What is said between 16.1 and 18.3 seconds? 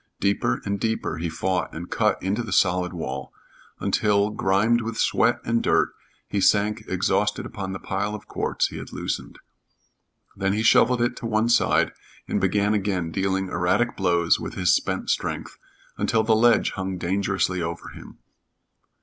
the ledge hung dangerously over him.